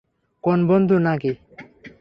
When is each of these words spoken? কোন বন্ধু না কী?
কোন 0.43 0.59
বন্ধু 0.67 0.95
না 0.99 1.13
কী? 1.17 1.31